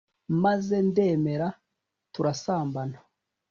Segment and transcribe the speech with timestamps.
[0.43, 1.47] maze ndemera
[2.13, 2.97] turasambana